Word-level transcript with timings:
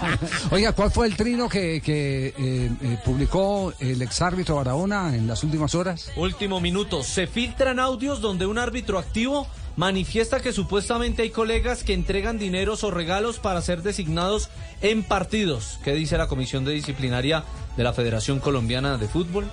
Oiga, 0.50 0.72
¿cuál 0.72 0.90
fue 0.90 1.06
el 1.06 1.16
trino 1.16 1.48
que, 1.48 1.80
que 1.80 2.28
eh, 2.28 2.70
eh, 2.82 2.98
publicó 3.04 3.72
el 3.80 4.02
exárbitro 4.02 4.56
Barahona 4.56 5.14
en 5.14 5.26
las 5.26 5.42
últimas 5.44 5.74
horas? 5.74 6.10
Último 6.16 6.60
minuto. 6.60 7.02
Se 7.02 7.26
filtran 7.26 7.78
audios 7.78 8.20
donde 8.20 8.46
un 8.46 8.58
árbitro 8.58 8.98
activo 8.98 9.46
manifiesta 9.76 10.40
que 10.40 10.52
supuestamente 10.52 11.22
hay 11.22 11.30
colegas 11.30 11.82
que 11.82 11.94
entregan 11.94 12.38
dineros 12.38 12.84
o 12.84 12.90
regalos 12.90 13.38
para 13.38 13.62
ser 13.62 13.82
designados 13.82 14.50
en 14.80 15.02
partidos. 15.02 15.78
¿Qué 15.84 15.92
dice 15.92 16.18
la 16.18 16.28
Comisión 16.28 16.64
de 16.64 16.72
Disciplinaria 16.72 17.44
de 17.76 17.84
la 17.84 17.92
Federación 17.92 18.40
Colombiana 18.40 18.98
de 18.98 19.08
Fútbol? 19.08 19.46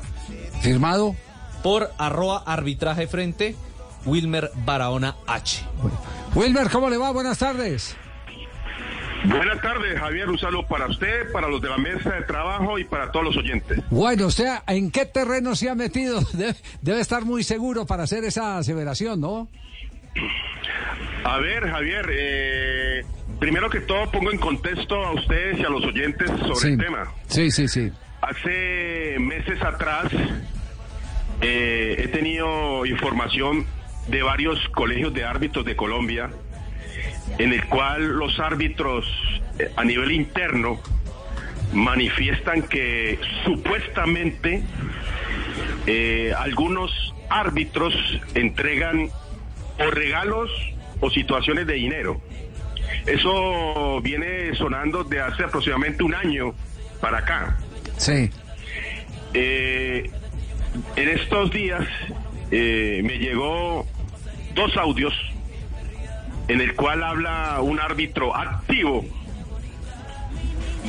Firmado 0.62 1.16
por 1.64 1.92
arroba 1.98 2.44
arbitraje 2.46 3.08
frente 3.08 3.56
Wilmer 4.06 4.52
Barahona 4.66 5.16
H. 5.28 5.64
Wilmer, 6.36 6.70
¿cómo 6.70 6.90
le 6.90 6.98
va? 6.98 7.12
Buenas 7.12 7.38
tardes. 7.38 7.96
Buenas 9.26 9.62
tardes, 9.62 10.00
Javier. 10.00 10.30
Un 10.30 10.38
saludo 10.38 10.66
para 10.68 10.88
usted, 10.88 11.32
para 11.32 11.48
los 11.48 11.62
de 11.62 11.70
la 11.70 11.78
mesa 11.78 12.12
de 12.12 12.22
trabajo 12.22 12.80
y 12.80 12.84
para 12.86 13.12
todos 13.12 13.26
los 13.26 13.38
oyentes. 13.38 13.80
Bueno, 13.90 14.28
o 14.28 14.32
sea, 14.32 14.64
¿en 14.68 14.92
qué 14.92 15.06
terreno 15.06 15.56
se 15.56 15.70
ha 15.70 15.76
metido? 15.76 16.22
Debe, 16.34 16.56
debe 16.82 17.02
estar 17.02 17.26
muy 17.26 17.44
seguro 17.44 17.86
para 17.86 18.04
hacer 18.04 18.24
esa 18.24 18.58
aseveración, 18.58 19.20
¿no? 19.20 19.50
A 21.24 21.38
ver, 21.40 21.70
Javier, 21.70 22.06
eh, 22.12 23.06
primero 23.40 23.70
que 23.70 23.82
todo 23.82 24.10
pongo 24.10 24.32
en 24.32 24.38
contexto 24.38 24.96
a 24.96 25.14
ustedes 25.14 25.60
y 25.60 25.64
a 25.64 25.70
los 25.70 25.84
oyentes 25.84 26.30
sobre 26.30 26.56
sí. 26.56 26.68
el 26.70 26.78
tema. 26.78 27.12
Sí, 27.28 27.52
sí, 27.52 27.68
sí. 27.68 27.92
Hace 28.22 29.18
meses 29.20 29.62
atrás 29.62 30.12
eh, 31.42 31.96
he 32.04 32.08
tenido 32.08 32.86
información 32.86 33.66
de 34.08 34.24
varios 34.24 34.58
colegios 34.70 35.14
de 35.14 35.24
árbitros 35.24 35.66
de 35.66 35.76
Colombia 35.76 36.30
en 37.40 37.54
el 37.54 37.66
cual 37.66 38.20
los 38.20 38.40
árbitros 38.40 39.06
eh, 39.58 39.72
a 39.76 39.84
nivel 39.84 40.12
interno 40.12 40.80
manifiestan 41.74 42.64
que 42.64 43.20
supuestamente 43.44 44.62
eh, 45.88 46.34
algunos 46.38 46.92
árbitros 47.30 47.94
entregan 48.36 49.10
o 49.80 49.92
regalos 49.92 50.52
o 51.00 51.10
situaciones 51.10 51.66
de 51.66 51.74
dinero. 51.74 52.22
Eso 53.06 54.02
viene 54.02 54.54
sonando 54.56 55.04
de 55.04 55.22
hace 55.22 55.44
aproximadamente 55.44 56.04
un 56.04 56.16
año 56.16 56.54
para 57.00 57.20
acá. 57.20 57.58
Sí. 57.98 58.30
Eh, 59.34 60.10
en 60.96 61.10
estos 61.10 61.52
días 61.52 61.86
eh, 62.52 63.02
me 63.04 63.20
llegó 63.20 63.86
dos 64.56 64.76
audios 64.78 65.14
en 66.50 66.60
el 66.62 66.76
cual 66.76 67.04
habla 67.04 67.60
un 67.62 67.80
árbitro 67.80 68.36
activo 68.36 69.06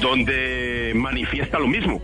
donde 0.01 0.93
manifiesta 0.95 1.59
lo 1.59 1.67
mismo. 1.69 2.01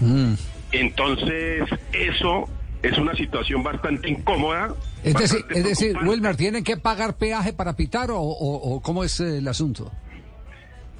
Mm. 0.00 0.34
Entonces, 0.72 1.62
eso 1.92 2.48
es 2.82 2.98
una 2.98 3.14
situación 3.14 3.62
bastante 3.62 4.08
incómoda. 4.08 4.74
Es 5.04 5.14
decir, 5.14 5.38
bastante 5.40 5.58
es 5.58 5.64
decir. 5.64 5.96
Wilmer, 6.02 6.36
¿tienen 6.36 6.64
que 6.64 6.76
pagar 6.76 7.16
peaje 7.16 7.52
para 7.52 7.74
pitar 7.74 8.10
o, 8.10 8.18
o- 8.20 8.74
o 8.76 8.80
cómo 8.82 9.04
es 9.04 9.20
eh, 9.20 9.38
el 9.38 9.48
asunto? 9.48 9.92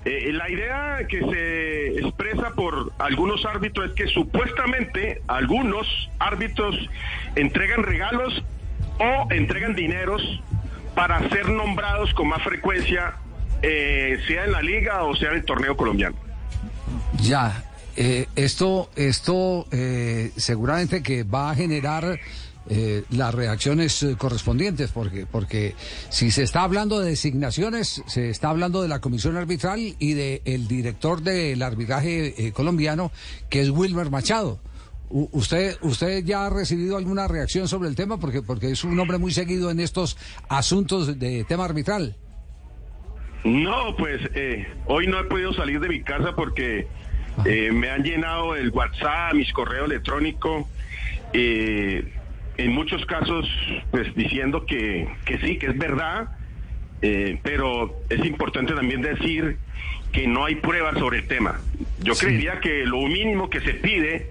Eh, 0.05 0.33
la 0.33 0.51
idea 0.51 0.99
que 1.09 1.19
se 1.21 1.99
expresa 2.07 2.51
por 2.55 2.93
algunos 2.99 3.45
árbitros 3.47 3.89
es 3.89 3.95
que 3.95 4.07
supuestamente 4.09 5.23
algunos 5.27 5.87
árbitros 6.19 6.77
entregan 7.37 7.83
regalos 7.83 8.45
o 9.01 9.33
entregan 9.33 9.75
dineros 9.75 10.23
para 10.95 11.29
ser 11.29 11.49
nombrados 11.49 12.13
con 12.15 12.29
más 12.29 12.43
frecuencia, 12.43 13.15
eh, 13.63 14.19
sea 14.27 14.45
en 14.45 14.53
la 14.53 14.63
liga 14.63 15.05
o 15.05 15.15
sea 15.17 15.31
en 15.31 15.37
el 15.37 15.45
torneo 15.45 15.77
colombiano. 15.77 16.17
Ya, 17.21 17.65
eh, 17.97 18.27
esto, 18.37 18.91
esto 18.97 19.67
eh, 19.71 20.33
seguramente 20.37 21.03
que 21.03 21.23
va 21.23 21.51
a 21.51 21.55
generar 21.55 22.19
eh, 22.67 23.05
las 23.11 23.35
reacciones 23.35 24.03
eh, 24.03 24.17
correspondientes, 24.17 24.91
porque, 24.91 25.27
porque 25.27 25.75
si 26.09 26.31
se 26.31 26.43
está 26.43 26.63
hablando 26.63 26.99
de 26.99 27.11
designaciones, 27.11 28.03
se 28.07 28.31
está 28.31 28.49
hablando 28.49 28.81
de 28.81 28.89
la 28.89 29.03
comisión 29.03 29.37
arbitral 29.37 29.95
y 29.99 30.15
del 30.15 30.67
director 30.67 31.21
del 31.21 31.63
arbitraje 31.63 32.47
eh, 32.47 32.53
colombiano, 32.53 33.13
que 33.51 33.61
es 33.61 33.69
Wilmer 33.69 34.11
Machado. 34.11 34.61
¿Usted, 35.17 35.77
¿Usted 35.83 36.25
ya 36.25 36.45
ha 36.47 36.51
recibido 36.51 36.97
alguna 36.97 37.29
reacción 37.29 37.69
sobre 37.69 37.89
el 37.89 37.95
tema? 37.95 38.19
Porque, 38.19 38.43
porque 38.43 38.73
es 38.73 38.83
un 38.83 38.99
hombre 38.99 39.17
muy 39.19 39.31
seguido 39.31 39.71
en 39.71 39.79
estos 39.79 40.19
asuntos 40.49 41.21
de 41.21 41.45
tema 41.45 41.65
arbitral. 41.67 42.17
No, 43.45 43.95
pues 43.97 44.21
eh, 44.35 44.67
hoy 44.87 45.07
no 45.07 45.21
he 45.21 45.25
podido 45.25 45.53
salir 45.55 45.79
de 45.79 45.89
mi 45.89 46.03
casa 46.03 46.35
porque 46.35 46.89
eh, 47.45 47.71
me 47.73 47.91
han 47.91 48.03
llenado 48.03 48.57
el 48.57 48.71
WhatsApp, 48.71 49.35
mis 49.35 49.53
correos 49.53 49.87
electrónicos, 49.87 50.67
eh, 51.33 52.13
en 52.57 52.73
muchos 52.73 53.07
casos, 53.07 53.47
pues 53.93 54.13
diciendo 54.17 54.67
que, 54.67 55.07
que 55.27 55.39
sí, 55.39 55.59
que 55.59 55.67
es 55.67 55.79
verdad, 55.79 56.31
eh, 57.03 57.39
pero 57.45 58.01
es 58.11 58.25
importante 58.25 58.73
también 58.75 59.01
decir 59.01 59.59
que 60.11 60.27
no 60.27 60.45
hay 60.45 60.57
pruebas 60.57 60.99
sobre 60.99 61.19
el 61.21 61.29
tema. 61.29 61.61
Yo 62.03 62.17
Sí. 62.17 62.27
creería 62.27 62.59
que 62.59 62.85
lo 62.85 63.01
mínimo 63.03 63.49
que 63.49 63.61
se 63.61 63.75
pide 63.75 64.31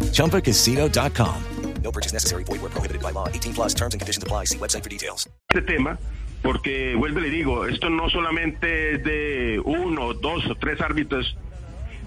ChumbaCasino.com. 0.11 1.43
No 1.83 1.91
purchase 1.91 2.13
necessary. 2.13 2.43
Void 2.43 2.61
where 2.61 2.69
prohibited 2.69 3.01
by 3.01 3.11
law. 3.11 3.27
18 3.27 3.53
plus 3.53 3.73
terms 3.73 3.93
and 3.93 4.01
conditions 4.01 4.23
apply. 4.23 4.45
See 4.45 4.57
website 4.57 4.83
for 4.83 4.89
details. 4.89 5.27
este 5.51 5.61
tema, 5.63 5.97
porque 6.41 6.95
vuelvo 6.95 7.19
y 7.19 7.23
le 7.23 7.29
digo, 7.29 7.65
esto 7.65 7.89
no 7.89 8.09
solamente 8.09 8.93
es 8.93 9.03
de 9.03 9.61
uno, 9.65 10.13
dos 10.13 10.45
o 10.49 10.55
tres 10.55 10.79
árbitros, 10.79 11.35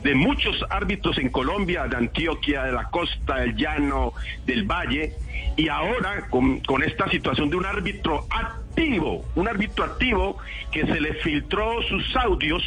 de 0.03 0.15
muchos 0.15 0.65
árbitros 0.70 1.19
en 1.19 1.28
Colombia, 1.28 1.87
de 1.87 1.97
Antioquia, 1.97 2.65
de 2.65 2.72
la 2.72 2.88
costa, 2.91 3.41
del 3.41 3.54
llano, 3.54 4.15
del 4.47 4.65
valle, 4.65 5.12
y 5.56 5.69
ahora 5.69 6.28
con, 6.31 6.60
con 6.60 6.82
esta 6.82 7.09
situación 7.10 7.50
de 7.50 7.56
un 7.56 7.66
árbitro 7.66 8.26
activo, 8.31 9.25
un 9.34 9.47
árbitro 9.47 9.84
activo 9.84 10.38
que 10.72 10.86
se 10.86 11.00
le 11.00 11.15
filtró 11.15 11.82
sus 11.82 12.16
audios 12.16 12.62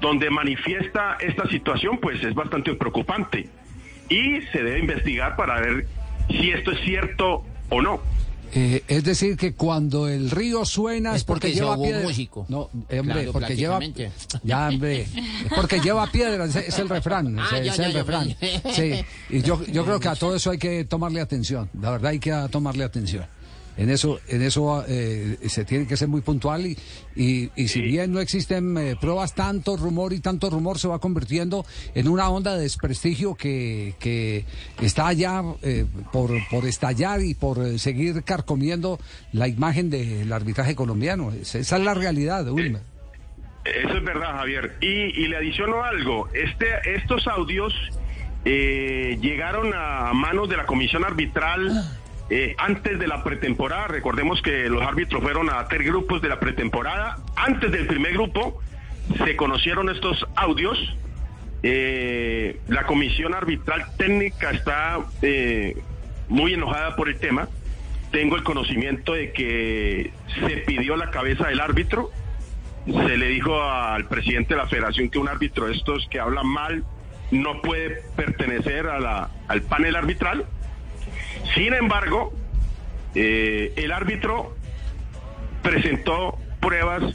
donde 0.00 0.30
manifiesta 0.30 1.16
esta 1.20 1.46
situación, 1.48 1.98
pues 1.98 2.22
es 2.24 2.34
bastante 2.34 2.74
preocupante. 2.74 3.48
Y 4.12 4.42
se 4.52 4.62
debe 4.62 4.78
investigar 4.80 5.36
para 5.36 5.60
ver 5.60 5.86
si 6.28 6.50
esto 6.50 6.72
es 6.72 6.80
cierto 6.84 7.44
o 7.70 7.80
no. 7.82 8.00
Eh, 8.54 8.82
es 8.86 9.02
decir, 9.02 9.38
que 9.38 9.54
cuando 9.54 10.08
el 10.08 10.30
río 10.30 10.66
suena 10.66 11.12
es, 11.12 11.16
Es 11.18 11.24
porque 11.24 11.52
lleva 11.52 11.70
ahogó 11.72 11.84
piedra. 11.84 12.02
músico. 12.02 12.44
No, 12.50 12.68
eh, 12.90 13.00
hombre, 13.00 13.14
Claro, 13.14 13.32
porque 13.32 13.56
lleva. 13.56 13.80
Ya, 14.42 14.68
hombre. 14.68 15.00
Es 15.02 15.08
porque 15.56 15.80
lleva 15.80 16.06
piedra, 16.08 16.44
ese 16.44 16.68
es 16.68 16.78
el 16.78 16.90
refrán. 16.90 17.38
Ah, 17.38 17.48
ya, 17.52 17.58
es 17.58 17.76
ya, 17.78 17.86
el 17.86 17.92
ya, 17.94 17.98
refrán. 18.00 18.28
ya. 18.28 18.72
Sí, 18.74 19.02
y 19.30 19.40
yo, 19.40 19.64
yo 19.64 19.86
creo 19.86 19.98
que 19.98 20.08
a 20.08 20.14
todo 20.16 20.36
eso 20.36 20.50
hay 20.50 20.58
que 20.58 20.84
tomarle 20.84 21.22
atención. 21.22 21.70
La 21.80 21.92
verdad, 21.92 22.10
hay 22.10 22.18
que 22.18 22.30
tomarle 22.50 22.84
atención. 22.84 23.24
En 23.76 23.88
eso, 23.88 24.20
en 24.28 24.42
eso 24.42 24.84
eh, 24.86 25.38
se 25.48 25.64
tiene 25.64 25.86
que 25.86 25.96
ser 25.96 26.06
muy 26.08 26.20
puntual 26.20 26.66
y, 26.66 26.76
y, 27.16 27.50
y 27.56 27.68
si 27.68 27.80
bien 27.80 28.12
no 28.12 28.20
existen 28.20 28.76
eh, 28.76 28.96
pruebas, 29.00 29.34
tanto 29.34 29.76
rumor 29.78 30.12
y 30.12 30.20
tanto 30.20 30.50
rumor 30.50 30.78
se 30.78 30.88
va 30.88 30.98
convirtiendo 30.98 31.64
en 31.94 32.08
una 32.08 32.28
onda 32.28 32.54
de 32.54 32.62
desprestigio 32.64 33.34
que, 33.34 33.94
que 33.98 34.44
está 34.84 35.10
ya 35.14 35.42
eh, 35.62 35.86
por, 36.12 36.30
por 36.50 36.66
estallar 36.66 37.22
y 37.22 37.34
por 37.34 37.64
eh, 37.66 37.78
seguir 37.78 38.22
carcomiendo 38.24 38.98
la 39.32 39.48
imagen 39.48 39.88
del 39.88 40.30
arbitraje 40.32 40.74
colombiano. 40.74 41.32
Es- 41.32 41.54
esa 41.54 41.76
es 41.78 41.82
la 41.84 41.94
realidad, 41.94 42.46
Wilmer. 42.50 42.82
Eso 43.64 43.96
es 43.96 44.04
verdad, 44.04 44.36
Javier. 44.38 44.76
Y, 44.82 44.86
y 45.22 45.28
le 45.28 45.36
adiciono 45.36 45.82
algo. 45.84 46.28
Este, 46.34 46.66
estos 46.96 47.26
audios 47.28 47.72
eh, 48.44 49.18
llegaron 49.22 49.72
a 49.74 50.12
manos 50.12 50.48
de 50.48 50.56
la 50.56 50.66
comisión 50.66 51.04
arbitral 51.04 51.98
eh, 52.34 52.54
antes 52.56 52.98
de 52.98 53.06
la 53.06 53.22
pretemporada. 53.22 53.88
Recordemos 53.88 54.40
que 54.40 54.66
los 54.70 54.80
árbitros 54.80 55.22
fueron 55.22 55.50
a 55.50 55.68
tres 55.68 55.86
grupos 55.86 56.22
de 56.22 56.30
la 56.30 56.40
pretemporada. 56.40 57.18
Antes 57.36 57.70
del 57.70 57.86
primer 57.86 58.14
grupo 58.14 58.58
se 59.22 59.36
conocieron 59.36 59.90
estos 59.90 60.26
audios. 60.34 60.78
Eh, 61.62 62.58
la 62.68 62.84
comisión 62.84 63.34
arbitral 63.34 63.84
técnica 63.98 64.50
está 64.50 65.00
eh, 65.20 65.76
muy 66.30 66.54
enojada 66.54 66.96
por 66.96 67.10
el 67.10 67.18
tema. 67.18 67.48
Tengo 68.12 68.36
el 68.36 68.44
conocimiento 68.44 69.12
de 69.12 69.32
que 69.32 70.10
se 70.40 70.56
pidió 70.56 70.96
la 70.96 71.10
cabeza 71.10 71.48
del 71.48 71.60
árbitro. 71.60 72.12
Se 72.86 73.18
le 73.18 73.28
dijo 73.28 73.62
al 73.62 74.08
presidente 74.08 74.54
de 74.54 74.60
la 74.60 74.68
federación 74.68 75.10
que 75.10 75.18
un 75.18 75.28
árbitro 75.28 75.66
de 75.66 75.74
estos 75.74 76.08
que 76.08 76.18
habla 76.18 76.42
mal 76.42 76.82
no 77.30 77.60
puede 77.60 78.00
pertenecer 78.16 78.86
a 78.86 78.98
la, 78.98 79.28
al 79.48 79.60
panel 79.60 79.96
arbitral. 79.96 80.46
Sin 81.54 81.74
embargo, 81.74 82.32
eh, 83.14 83.72
el 83.76 83.92
árbitro 83.92 84.54
presentó 85.62 86.38
pruebas 86.60 87.14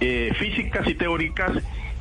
eh, 0.00 0.32
físicas 0.38 0.86
y 0.88 0.94
teóricas 0.94 1.52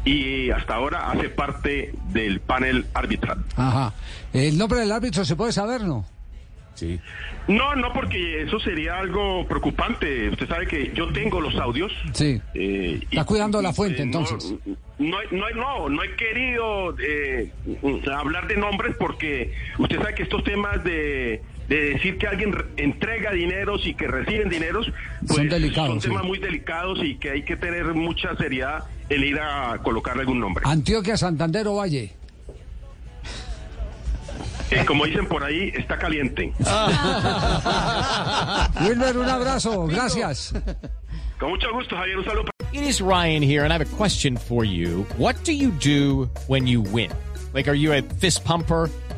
y 0.05 0.51
hasta 0.51 0.75
ahora 0.75 1.11
hace 1.11 1.29
parte 1.29 1.93
del 2.09 2.39
panel 2.39 2.85
arbitral. 2.93 3.43
Ajá. 3.55 3.93
¿El 4.33 4.57
nombre 4.57 4.79
del 4.79 4.91
árbitro 4.91 5.25
se 5.25 5.35
puede 5.35 5.51
saber, 5.51 5.81
no? 5.81 6.05
Sí. 6.79 6.99
No, 7.49 7.75
no, 7.75 7.91
porque 7.93 8.43
eso 8.43 8.59
sería 8.59 8.97
algo 8.99 9.45
preocupante. 9.47 10.29
Usted 10.29 10.47
sabe 10.47 10.65
que 10.67 10.91
yo 10.95 11.11
tengo 11.11 11.41
los 11.41 11.55
audios. 11.55 11.91
Sí. 12.13 12.41
Eh, 12.53 12.99
Está 13.03 13.21
y- 13.21 13.25
cuidando 13.25 13.61
la 13.61 13.73
fuente, 13.73 13.99
eh, 13.99 14.03
entonces. 14.03 14.53
No, 14.97 15.07
no, 15.09 15.17
no, 15.31 15.49
no, 15.55 15.89
no 15.89 16.03
he 16.03 16.15
querido 16.15 16.95
eh, 16.99 17.51
hablar 18.15 18.47
de 18.47 18.55
nombres 18.57 18.95
porque 18.97 19.53
usted 19.77 19.97
sabe 19.97 20.13
que 20.15 20.23
estos 20.23 20.43
temas 20.43 20.83
de, 20.83 21.41
de 21.67 21.81
decir 21.93 22.17
que 22.17 22.27
alguien 22.27 22.53
re- 22.53 22.65
entrega 22.77 23.31
dineros 23.31 23.85
y 23.85 23.93
que 23.93 24.07
reciben 24.07 24.49
dineros, 24.49 24.91
pues 25.21 25.33
Son 25.37 25.49
delicados, 25.49 25.89
son 25.89 26.01
sí. 26.01 26.07
temas 26.09 26.23
muy 26.23 26.37
delicados 26.39 26.99
y 27.03 27.15
que 27.15 27.31
hay 27.31 27.43
que 27.43 27.55
tener 27.57 27.85
mucha 27.93 28.35
seriedad 28.37 28.83
en 29.09 29.23
ir 29.23 29.39
a 29.39 29.79
colocarle 29.83 30.21
algún 30.21 30.39
nombre. 30.39 30.63
Antioquia, 30.67 31.17
Santander 31.17 31.67
o 31.67 31.75
Valle. 31.75 32.11
Eh, 34.71 34.85
como 34.85 35.05
dicen 35.05 35.25
por 35.25 35.43
ahí, 35.43 35.71
está 35.75 35.97
caliente. 35.97 36.53
Wilmer, 38.81 39.17
un 39.17 39.27
abrazo. 39.29 39.87
Gracias. 39.87 40.53
Con 41.39 41.49
mucho 41.49 41.71
gusto, 41.73 41.95
Javier, 41.95 42.17
un 42.19 42.25
saludo. 42.25 42.49
It 42.71 42.83
is 42.83 43.01
Ryan 43.01 43.41
here, 43.41 43.63
and 43.63 43.73
I 43.73 43.77
have 43.77 43.81
a 43.81 43.95
question 43.97 44.37
for 44.37 44.63
you. 44.63 45.07
What 45.17 45.43
do 45.43 45.53
you 45.53 45.71
do 45.71 46.29
when 46.47 46.67
you 46.67 46.81
win? 46.81 47.09
Like, 47.53 47.67
are 47.67 47.73
you 47.73 47.93
a 47.93 48.03
fist 48.19 48.45
pumper? 48.45 48.89